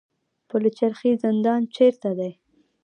[0.49, 2.31] پل چرخي زندان چیرته دی؟